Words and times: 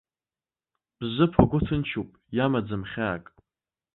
Бзыԥ 0.99 1.33
агәы 1.41 1.59
ҭынчуп, 1.65 2.09
иамаӡам 2.35 2.83
хьаак. 2.89 3.25